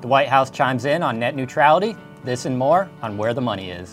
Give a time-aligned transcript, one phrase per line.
[0.00, 1.96] The White House chimes in on net neutrality.
[2.24, 3.90] This and more on Where the Money Is.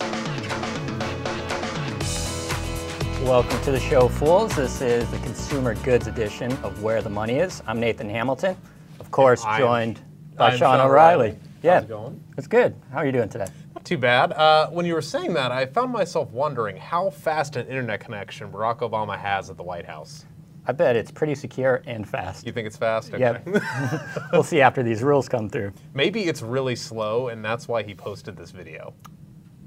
[3.23, 4.55] Welcome to the show, fools.
[4.55, 7.63] This is the consumer goods edition of Where the Money Is.
[7.65, 8.55] I'm Nathan Hamilton,
[8.99, 10.01] of course, I'm- joined
[10.37, 11.29] by I'm Sean Sean O'Reilly.
[11.29, 11.39] O'Reilly.
[11.63, 12.23] Yeah, How's it going?
[12.37, 12.75] it's good.
[12.91, 13.47] How are you doing today?
[13.73, 14.31] Not too bad.
[14.33, 18.51] Uh, when you were saying that, I found myself wondering how fast an internet connection
[18.51, 20.25] Barack Obama has at the White House.
[20.67, 22.45] I bet it's pretty secure and fast.
[22.45, 23.13] You think it's fast?
[23.13, 23.19] Okay.
[23.19, 23.47] Yep.
[24.31, 25.73] we'll see after these rules come through.
[25.93, 28.93] Maybe it's really slow, and that's why he posted this video.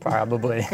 [0.00, 0.66] Probably.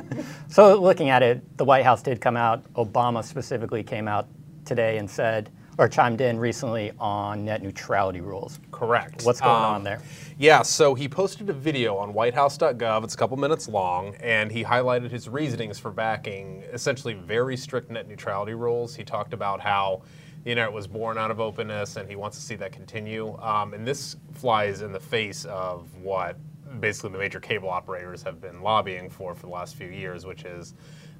[0.48, 2.72] so, looking at it, the White House did come out.
[2.74, 4.28] Obama specifically came out
[4.64, 8.58] today and said, or chimed in recently on net neutrality rules.
[8.72, 9.24] Correct.
[9.24, 10.00] What's going Um, on there?
[10.36, 13.04] Yeah, so he posted a video on whitehouse.gov.
[13.04, 17.90] It's a couple minutes long, and he highlighted his reasonings for backing essentially very strict
[17.90, 18.96] net neutrality rules.
[18.96, 20.02] He talked about how
[20.42, 23.38] the internet was born out of openness, and he wants to see that continue.
[23.40, 26.36] Um, and this flies in the face of what
[26.80, 30.44] basically the major cable operators have been lobbying for for the last few years, which
[30.44, 30.74] is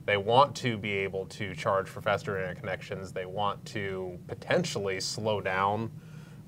[0.09, 3.12] they want to be able to charge for faster internet connections.
[3.12, 5.91] They want to potentially slow down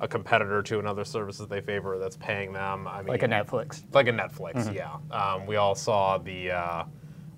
[0.00, 2.89] a competitor to another service that they favor that's paying them.
[2.89, 3.84] I mean, Like a Netflix.
[3.92, 4.97] like a Netflix, yeah.
[5.11, 6.84] Um, we all saw the uh,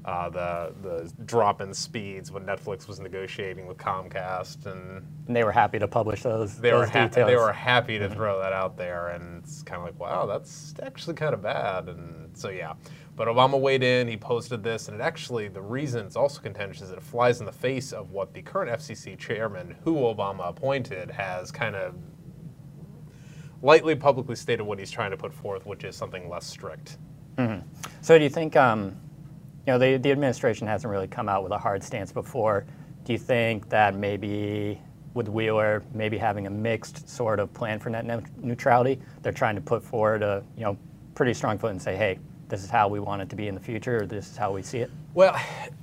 [0.04, 5.44] uh, the the drop in speeds when Netflix was negotiating with Comcast, and And they
[5.44, 7.28] were happy to publish those, they were those ha- details.
[7.28, 10.74] they were happy to throw that out there, and it's kind of like, wow, that's
[10.82, 12.74] actually kind of bad, and so yeah.
[13.14, 14.08] But Obama weighed in.
[14.08, 17.40] He posted this, and it actually the reason it's also contentious is that it flies
[17.40, 21.94] in the face of what the current FCC chairman, who Obama appointed, has kind of
[23.60, 26.98] lightly publicly stated what he's trying to put forth, which is something less strict.
[28.00, 28.96] So, do you think, um,
[29.66, 32.64] you know, the, the administration hasn't really come out with a hard stance before.
[33.04, 34.80] Do you think that maybe
[35.14, 39.54] with Wheeler maybe having a mixed sort of plan for net neu- neutrality, they're trying
[39.54, 40.76] to put forward a, you know,
[41.14, 42.18] pretty strong foot and say, hey,
[42.52, 44.52] this is how we want it to be in the future, or this is how
[44.52, 44.90] we see it?
[45.14, 45.34] Well,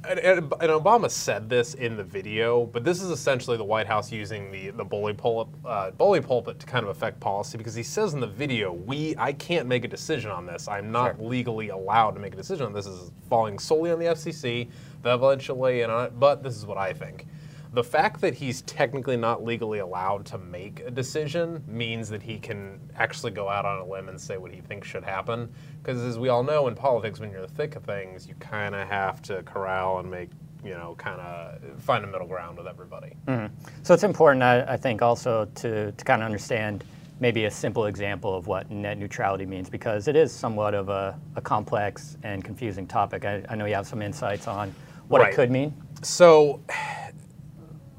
[0.08, 3.88] and, and and Obama said this in the video, but this is essentially the White
[3.88, 7.74] House using the the bully pulpit, uh, bully pulpit to kind of affect policy because
[7.74, 10.68] he says in the video, "We, I can't make a decision on this.
[10.68, 11.28] I'm not Sure.
[11.28, 12.86] legally allowed to make a decision on this.
[12.86, 14.70] This is falling solely on the FCC.
[15.02, 17.26] They'll eventually in on it, but this is what I think."
[17.72, 22.40] The fact that he's technically not legally allowed to make a decision means that he
[22.40, 25.48] can actually go out on a limb and say what he thinks should happen.
[25.82, 28.34] Because as we all know in politics, when you're in the thick of things, you
[28.40, 30.30] kind of have to corral and make,
[30.64, 33.14] you know, kind of find a middle ground with everybody.
[33.28, 33.54] Mm-hmm.
[33.84, 36.84] So it's important, I, I think, also to, to kind of understand
[37.20, 41.20] maybe a simple example of what net neutrality means because it is somewhat of a,
[41.36, 43.26] a complex and confusing topic.
[43.26, 44.74] I, I know you have some insights on
[45.08, 45.34] what Right.
[45.34, 45.74] it could mean.
[46.02, 46.62] So,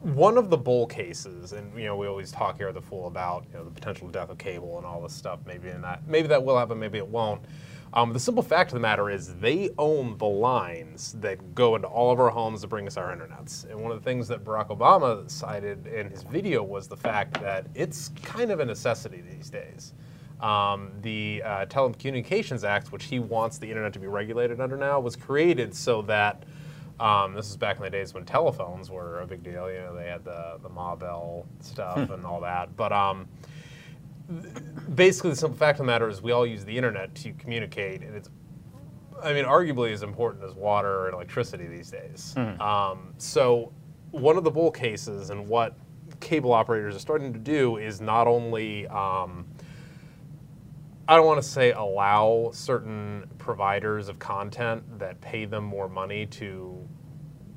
[0.02, 3.06] one of the bull cases, and you know, we always talk here at the Fool
[3.06, 5.40] about you know the potential death of cable and all this stuff.
[5.46, 7.42] Maybe that, maybe that will happen, maybe it won't.
[7.92, 11.88] Um, the simple fact of the matter is, they own the lines that go into
[11.88, 13.68] all of our homes to bring us our internets.
[13.68, 17.40] And one of the things that Barack Obama cited in his video was the fact
[17.40, 19.92] that it's kind of a necessity these days.
[20.40, 25.00] Um, the uh, Telecommunications Act, which he wants the internet to be regulated under now,
[25.00, 26.44] was created so that
[27.00, 29.70] um, this is back in the days when telephones were a big deal.
[29.70, 32.76] You know, they had the the Ma Bell stuff and all that.
[32.76, 33.26] But um,
[34.94, 38.02] basically, the simple fact of the matter is, we all use the internet to communicate,
[38.02, 38.30] and it's,
[39.22, 42.34] I mean, arguably as important as water and electricity these days.
[42.60, 43.72] Um, so,
[44.10, 45.76] one of the bull cases and what
[46.20, 49.46] cable operators are starting to do is not only um,
[51.10, 56.24] I don't want to say allow certain providers of content that pay them more money
[56.26, 56.88] to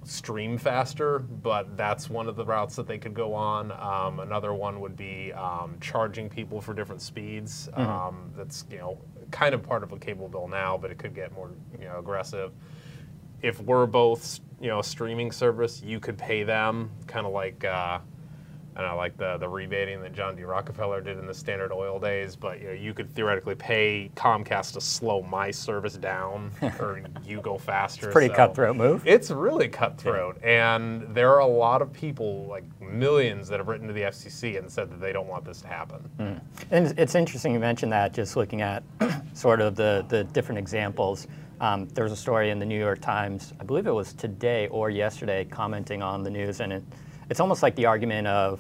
[0.04, 3.72] stream faster, but that's one of the routes that they could go on.
[3.72, 7.70] Um, another one would be um, charging people for different speeds.
[7.76, 8.98] Um, that's you know
[9.30, 12.00] kind of part of a cable bill now, but it could get more you know
[12.00, 12.54] aggressive.
[13.44, 17.64] If we're both you know a streaming service, you could pay them kind of like.
[17.64, 18.00] Uh,
[18.76, 20.44] I like the the rebating that John D.
[20.44, 24.74] Rockefeller did in the Standard Oil days, but you know, you could theoretically pay Comcast
[24.74, 28.08] to slow my service down, or you go faster.
[28.08, 29.04] It's a pretty so- cutthroat move.
[29.08, 33.88] It's really cutthroat, and there are a lot of people, like millions, that have written
[33.88, 36.10] to the FCC and said that they don't want this to happen.
[36.72, 38.84] And it's- it's interesting you mentioned that, just looking at
[39.34, 41.28] sort of the, the different examples.
[41.62, 44.68] Um, there was a story in the New York Times, I believe it was today
[44.68, 46.84] or yesterday, commenting on the news, and it,
[47.30, 48.60] it's almost like the argument of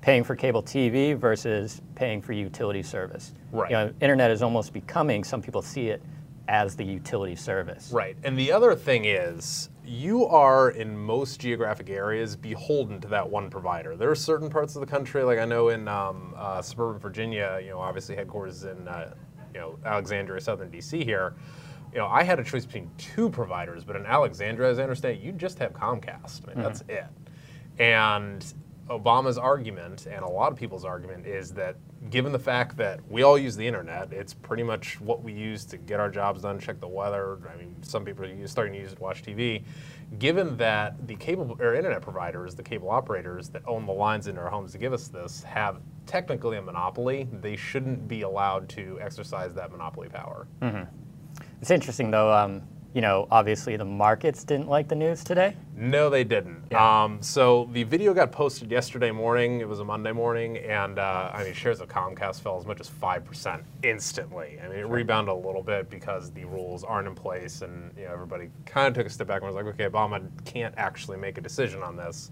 [0.00, 3.32] paying for cable TV versus paying for utility service.
[3.52, 3.70] Right.
[3.70, 6.02] You know, internet is almost becoming, some people see it
[6.46, 7.90] as the utility service.
[7.90, 8.16] Right.
[8.22, 13.48] And the other thing is, you are in most geographic areas beholden to that one
[13.48, 13.96] provider.
[13.96, 17.58] There are certain parts of the country, like I know in um, uh, suburban Virginia,
[17.62, 19.14] you know, obviously headquarters in uh,
[19.54, 21.34] you know Alexandria, Southern DC here,
[21.94, 25.20] you know, I had a choice between two providers, but in Alexandria, as I understand
[25.22, 26.42] you just have Comcast.
[26.50, 27.06] I mean, that's it.
[27.78, 28.44] And
[28.88, 31.76] Obama's argument and a lot of people's argument is that
[32.10, 35.64] given the fact that we all use the internet, it's pretty much what we use
[35.64, 37.38] to get our jobs done, check the weather.
[37.52, 39.64] I mean, some people are starting to use it to watch TV.
[40.18, 44.36] Given that the cable or internet providers, the cable operators that own the lines in
[44.36, 48.98] our homes to give us this, have technically a monopoly, they shouldn't be allowed to
[49.00, 50.46] exercise that monopoly power.
[51.62, 52.30] It's interesting though.
[52.32, 52.62] Um,
[52.94, 55.56] you know, obviously the markets didn't like the news today.
[55.76, 56.62] No, they didn't.
[56.70, 57.02] Yeah.
[57.02, 59.60] Um, so the video got posted yesterday morning.
[59.60, 62.78] It was a Monday morning, and uh, I mean, shares of Comcast fell as much
[62.78, 64.60] as five percent instantly.
[64.64, 68.04] I mean, it rebounded a little bit because the rules aren't in place, and you
[68.04, 71.16] know, everybody kind of took a step back and was like, okay, Obama can't actually
[71.16, 72.30] make a decision on this.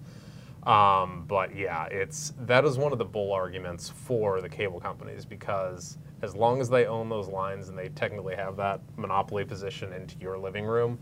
[0.63, 5.25] Um, but yeah, it's that is one of the bull arguments for the cable companies
[5.25, 9.93] because as long as they own those lines and they technically have that monopoly position
[9.93, 10.99] into your living room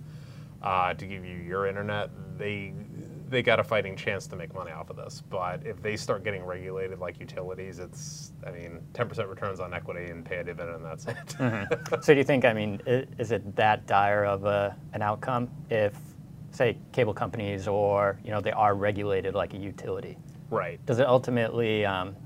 [0.63, 2.73] uh, to give you your internet, they
[3.29, 5.23] they got a fighting chance to make money off of this.
[5.31, 10.11] But if they start getting regulated like utilities, it's I mean, 10% returns on equity
[10.11, 12.03] and pay a dividend, and that's it.
[12.03, 12.45] So do you think?
[12.45, 15.95] I mean, is it that dire of a, an outcome if,
[16.51, 20.17] say, cable companies or you know they are regulated like a utility?
[20.51, 20.85] right.
[20.85, 22.17] Does it ultimately, um,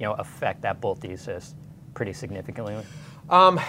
[0.00, 1.54] you know, affect that bull thesis
[1.94, 2.76] pretty significantly?
[3.30, 3.60] Um,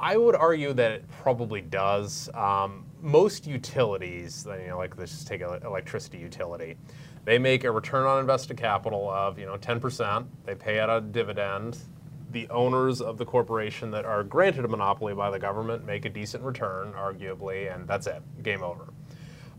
[0.00, 2.30] I would argue that it probably does.
[2.34, 6.76] Um, most utilities, you know, like let's just take an electricity utility,
[7.24, 10.26] they make a return on invested capital of you know 10%.
[10.44, 11.78] They pay out a dividend.
[12.32, 16.08] The owners of the corporation that are granted a monopoly by the government make a
[16.08, 18.22] decent return, arguably, and that's it.
[18.42, 18.86] Game over.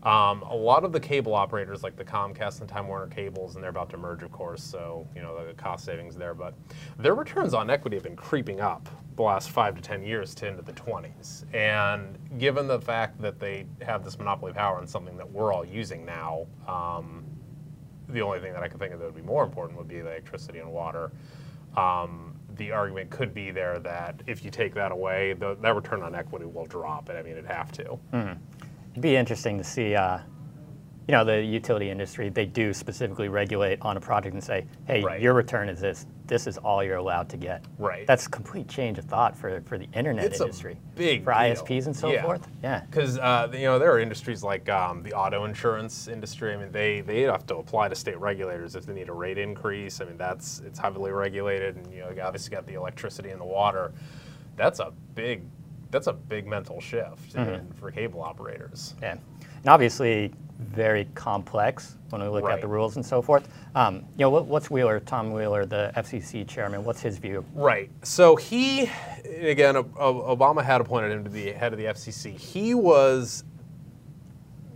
[0.02, 3.62] Um, a lot of the cable operators, like the Comcast and Time Warner cables, and
[3.62, 6.34] they're about to merge, of course, so you know the cost savings there.
[6.34, 6.54] But
[6.98, 10.46] their returns on equity have been creeping up the last five to ten years to
[10.46, 11.44] into the 20s.
[11.54, 15.64] And given the fact that they have this monopoly power on something that we're all
[15.64, 17.24] using now, um,
[18.08, 19.98] the only thing that I could think of that would be more important would be
[19.98, 21.10] electricity and water.
[21.76, 26.02] Um, the argument could be there that if you take that away, the, that return
[26.02, 27.98] on equity will drop, and I mean it'd have to.
[28.96, 30.20] It'd be interesting to see, uh,
[31.06, 35.02] you know, the utility industry, they do specifically regulate on a project and say, hey,
[35.02, 35.20] Right.
[35.20, 36.06] your return is this.
[36.26, 37.62] This is all you're allowed to get.
[37.78, 38.06] Right.
[38.06, 40.78] That's a complete change of thought for, for the internet It's a industry.
[40.94, 41.40] big For deal.
[41.42, 42.22] ISPs and so Yeah.
[42.22, 42.48] forth.
[42.62, 42.84] Yeah.
[42.90, 46.54] Because uh, you know there are industries like um, the auto insurance industry.
[46.54, 49.36] I mean, they they have to apply to state regulators if they need a rate
[49.36, 50.00] increase.
[50.00, 53.40] I mean, that's it's heavily regulated, and you know, you obviously got the electricity and
[53.40, 53.92] the water.
[54.56, 55.42] That's a big
[55.96, 57.54] that's a big mental shift Mm-hmm.
[57.54, 58.94] in, for cable operators.
[59.00, 59.12] Yeah.
[59.12, 63.48] And obviously, very complex when we look at the rules and so forth.
[63.74, 67.44] Um, you know, what, what's Wheeler, Tom Wheeler, the FCC chairman, what's his view?
[67.54, 67.90] Right.
[68.02, 68.90] So he,
[69.40, 72.38] again, Obama had appointed him to be head of the FCC.
[72.38, 73.44] He was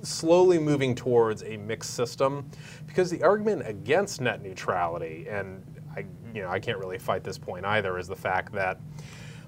[0.03, 2.51] slowly moving towards a mixed system
[2.87, 5.63] because the argument against net neutrality, and
[5.97, 8.79] I, you know, I can't really fight this point either, is the fact that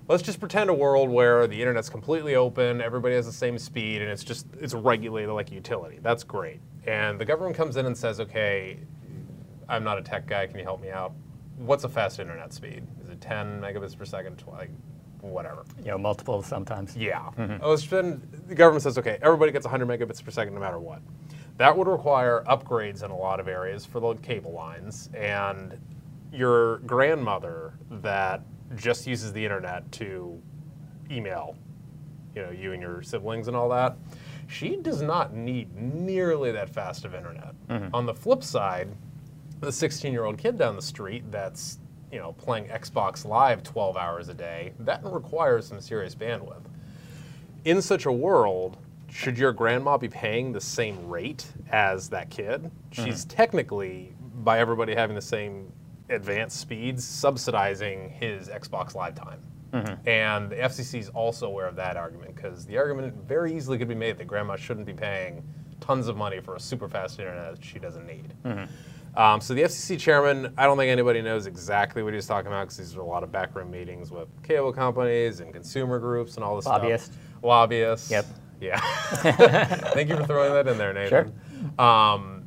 [0.09, 4.03] let's just pretend a world where the internet's completely open, everybody has the same speed,
[4.03, 5.99] and it's just it's regulated like a utility.
[6.03, 6.61] That's great.
[6.87, 8.79] And the government comes in and says, okay,
[9.69, 10.47] I'm not a tech guy.
[10.47, 11.13] Can you help me out?
[11.57, 12.83] What's a fast internet speed?
[13.03, 14.37] Is it 10 megabits per second?
[14.39, 14.71] Tw- Like,
[15.21, 15.65] whatever.
[15.79, 16.97] You know, multiple sometimes.
[16.97, 17.31] Yeah.
[17.63, 20.81] Oh, it's been, the government says, okay, everybody gets 100 megabits per second no matter
[20.81, 21.01] what.
[21.59, 25.09] That would require upgrades in a lot of areas for the cable lines.
[25.15, 25.79] And
[26.33, 28.43] your grandmother that
[28.77, 30.41] just uses the internet to
[31.11, 31.57] email,
[32.35, 33.97] you know, you and your siblings and all that,
[34.49, 37.55] she does not need nearly that fast of internet.
[37.69, 37.95] Mm-hmm.
[37.95, 38.89] On the flip side,
[39.61, 41.79] the 16 year old kid down the street that's
[42.11, 46.65] you know playing Xbox Live 12 hours a day that requires some serious bandwidth.
[47.65, 48.77] In such a world,
[49.09, 52.71] should your grandma be paying the same rate as that kid?
[52.91, 53.37] She's mm-hmm.
[53.37, 54.13] technically,
[54.43, 55.73] by everybody having the same
[56.13, 59.41] advanced speeds, subsidizing his Xbox Live time.
[60.07, 63.89] And the FCC is also aware of that argument because the argument very easily could
[63.89, 65.43] be made that grandma shouldn't be paying
[65.81, 68.35] tons of money for a super fast internet that she doesn't need.
[69.17, 72.65] Um, so the FCC chairman, I don't think anybody knows exactly what he's talking about
[72.65, 76.45] because these are a lot of backroom meetings with cable companies and consumer groups and
[76.45, 77.07] all this Lobbyists.
[77.07, 77.19] stuff.
[77.43, 78.11] Lobbyists.
[78.11, 78.11] Lobbyists.
[78.11, 78.27] Yep.
[78.61, 78.81] Yeah.
[79.93, 81.33] Thank you for throwing that in there, Nathan.
[81.79, 82.42] Um,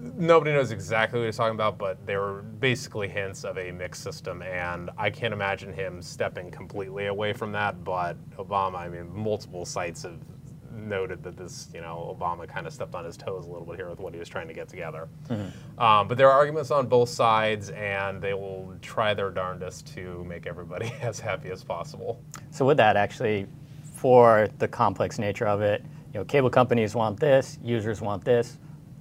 [0.00, 4.02] nobody knows exactly what he's talking about, but they were basically hints of a mixed
[4.02, 7.84] system, and I can't imagine him stepping completely away from that.
[7.84, 10.18] But Obama, I mean, multiple sites have
[10.72, 13.76] noted that this, you know, Obama kind of stepped on his toes a little bit
[13.76, 15.08] here with what he was trying to get together.
[15.28, 15.80] Mm-hmm.
[15.80, 20.24] Um, but there are arguments on both sides, and they will try their darndest to
[20.24, 22.22] make everybody as happy as possible.
[22.50, 23.46] So with that, actually,
[23.94, 28.58] for the complex nature of it, you know, cable companies want this, users want this.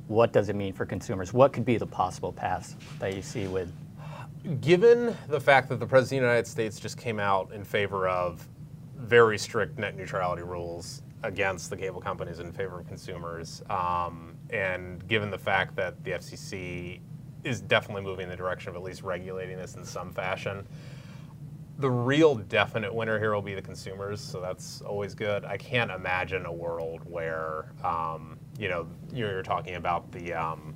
[0.10, 1.34] What does it mean for consumers?
[1.34, 3.72] What could be the possible paths that you see with?
[4.60, 8.08] Given the fact that the President of the United States just came out in favor
[8.08, 8.48] of
[8.96, 15.08] very strict net neutrality rules against the cable companies in favor of consumers, um, and
[15.08, 17.02] given the fact that the FCC
[17.44, 20.68] is definitely moving in the direction of at least regulating this in some fashion,
[21.78, 25.46] the real definite winner here will be the consumers, so that's always good.
[25.46, 30.76] I can't imagine a world where, um, you know, you're talking about the um,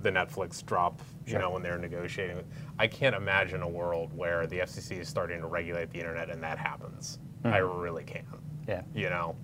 [0.00, 1.40] the Netflix drop, you Sure.
[1.40, 2.42] know, when they're negotiating.
[2.78, 6.42] I can't imagine a world where the FCC is starting to regulate the internet and
[6.42, 7.18] that happens.
[7.44, 8.24] I really can't.
[8.66, 8.82] Yeah.
[8.94, 9.36] You know,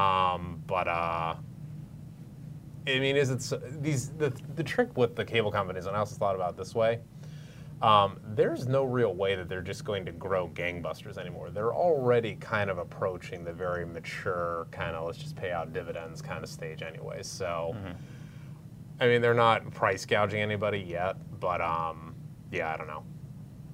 [0.00, 1.34] um, but uh,
[2.86, 5.86] I mean, is it s- these the the trick with the cable companies?
[5.86, 7.00] And I also thought about it this way.
[7.80, 11.50] Um, there's no real way that they're just going to grow gangbusters anymore.
[11.50, 16.20] They're already kind of approaching the very mature kind of let's just pay out dividends
[16.20, 17.22] kind of stage anyway.
[17.22, 17.76] So,
[19.00, 22.16] I mean, they're not price gouging anybody yet, but um,
[22.50, 23.04] yeah, I don't know.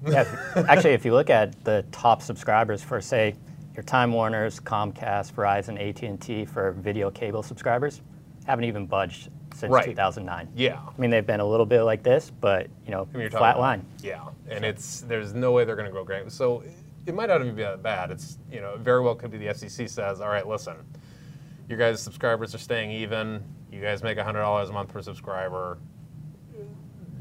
[0.07, 0.25] Yeah,
[0.69, 3.33] actually, if you look at the top subscribers for, say,
[3.75, 8.01] your Time Warners, Comcast, Verizon, AT&T for video cable subscribers,
[8.45, 9.85] haven't even budged since Right.
[9.85, 10.49] 2009.
[10.55, 10.79] Yeah.
[10.85, 13.57] I mean, they've been a little bit like this, but you know, I mean, flat
[13.59, 13.85] line.
[14.01, 16.29] Yeah, and it's there's no way they're going to grow great.
[16.31, 16.63] So
[17.05, 18.11] it might not even be that bad.
[18.11, 20.75] It's you know very well could be the FCC says, all right, listen,
[21.69, 23.43] you guys subscribers are staying even.
[23.71, 25.77] You guys make hundred dollars a month per subscriber.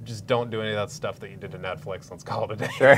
[0.04, 2.11] Just don't do any of that stuff that you did to Netflix.
[2.11, 2.68] Let's call it a day.
[2.76, 2.96] Sure.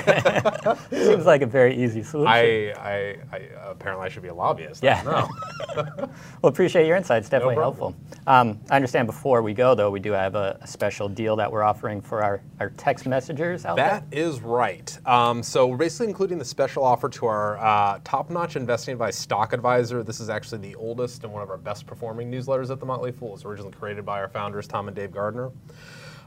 [0.90, 2.32] Seems like a very easy solution.
[2.32, 4.82] I, I, I apparently I should be a lobbyist.
[4.82, 5.02] Yeah.
[5.02, 5.30] don't.
[6.42, 7.28] Well, appreciate your insights.
[7.28, 7.94] Definitely problem.
[7.94, 8.22] helpful.
[8.26, 11.50] Um, I understand before we go, though, we do have a, a special deal that
[11.50, 14.20] we're offering for our, our text messengers out That there.
[14.20, 14.96] is right.
[15.06, 19.52] Um, so we're basically including the special offer to our uh, top-notch investing advice stock
[19.52, 20.02] advisor.
[20.02, 23.12] This is actually the oldest and one of our best performing newsletters at the Motley
[23.12, 23.28] Fool.
[23.30, 25.50] It was originally created by our founders, Tom and Dave Gardner.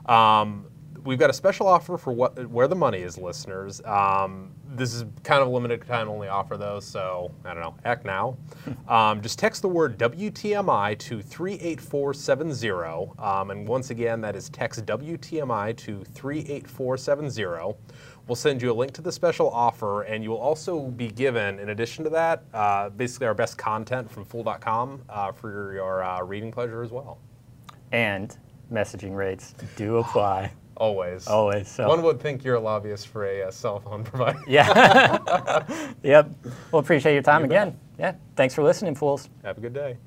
[0.10, 0.66] Um,
[1.04, 3.82] we've got a special offer for what where the money is, listeners.
[3.86, 7.76] Um, this is kind of a limited time only offer though, so I don't know.
[7.86, 8.38] Act now.
[8.88, 14.86] um, just text the word WTMI to 38470, um, and once again, that is text
[14.86, 17.78] WTMI to 38470.
[18.28, 21.58] We'll send you a link to the special offer, and you will also be given,
[21.58, 26.04] in addition to that, uh, basically our best content from Fool.com uh, for your, your
[26.04, 27.18] uh, reading pleasure as well.
[27.92, 28.38] And
[28.72, 31.28] messaging rates do apply Always.
[31.28, 31.68] always.
[31.68, 31.88] So.
[31.90, 34.40] One would think you're a lobbyist for a uh, cell phone provider.
[34.48, 35.60] Yeah.
[36.04, 36.32] yep.
[36.72, 37.78] Well, appreciate your time again.
[37.98, 38.16] Yeah.
[38.38, 39.30] Thanks for listening, fools.
[39.44, 39.98] Have a good day.